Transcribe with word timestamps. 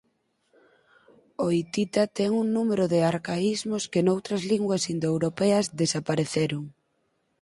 O 1.45 1.45
hitita 1.55 2.03
ten 2.17 2.29
un 2.41 2.47
número 2.57 2.83
de 2.93 2.99
arcaísmos 3.11 3.83
que 3.91 4.03
noutras 4.07 4.41
linguas 4.51 4.83
indoeuropeas 4.93 5.65
desapareceron. 5.81 6.63